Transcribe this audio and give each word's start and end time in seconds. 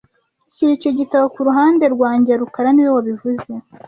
Shyira 0.53 0.71
icyo 0.77 0.91
gitabo 0.99 1.25
ku 1.33 1.39
ruhande 1.47 1.83
rwanjye 1.95 2.31
rukara 2.41 2.69
niwe 2.73 2.91
wabivuze 2.95 3.51